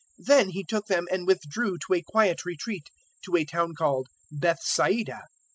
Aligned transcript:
Then 0.17 0.49
He 0.49 0.63
took 0.63 0.87
them 0.87 1.05
and 1.11 1.27
withdrew 1.27 1.77
to 1.85 1.93
a 1.93 2.01
quiet 2.01 2.43
retreat, 2.43 2.89
to 3.25 3.35
a 3.35 3.45
town 3.45 3.75
called 3.75 4.07
Bethsaida. 4.31 5.21